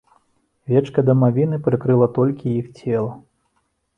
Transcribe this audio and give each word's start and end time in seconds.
Вечка 0.71 1.03
дамавіны 1.09 1.59
прыкрыла 1.67 2.07
толькі 2.17 2.53
іх 2.61 2.71
цела. 2.81 3.13